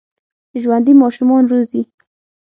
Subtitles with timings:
[0.61, 1.81] ژوندي ماشومان روزي